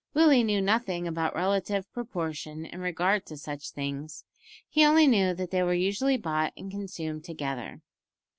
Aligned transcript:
Willie 0.15 0.43
knew 0.43 0.61
nothing 0.61 1.07
about 1.07 1.35
relative 1.35 1.93
proportion 1.93 2.65
in 2.65 2.79
regard 2.81 3.23
to 3.27 3.37
such 3.37 3.69
things; 3.69 4.23
he 4.67 4.83
only 4.83 5.05
knew 5.05 5.35
that 5.35 5.51
they 5.51 5.61
were 5.61 5.75
usually 5.75 6.17
bought 6.17 6.53
and 6.57 6.71
consumed 6.71 7.23
together. 7.23 7.83